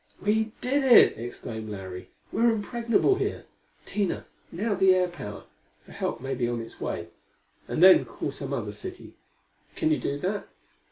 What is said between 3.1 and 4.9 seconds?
here. Tina, now